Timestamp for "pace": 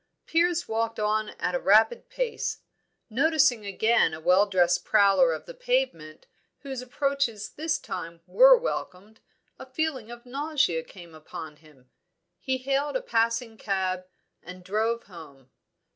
2.09-2.63